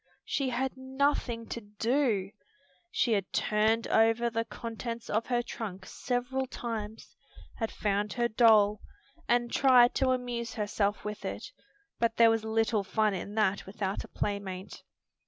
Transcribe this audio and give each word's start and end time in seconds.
She 0.25 0.49
had 0.49 0.71
nothing 0.77 1.45
to 1.49 1.61
do. 1.61 2.31
She 2.89 3.13
had 3.13 3.31
turned 3.31 3.85
over 3.87 4.31
the 4.31 4.45
contents 4.45 5.11
of 5.11 5.27
her 5.27 5.43
trunk 5.43 5.85
several 5.85 6.47
times, 6.47 7.15
had 7.59 7.69
found 7.71 8.13
her 8.13 8.27
doll, 8.27 8.81
and 9.29 9.51
tried 9.53 9.93
to 9.93 10.09
amuse 10.09 10.55
herself 10.55 11.05
with 11.05 11.23
it, 11.23 11.51
but 11.99 12.15
there 12.17 12.31
was 12.31 12.43
little 12.43 12.83
fun 12.83 13.13
in 13.13 13.35
that 13.35 13.67
without 13.67 14.03
a 14.03 14.07
playmate. 14.07 14.81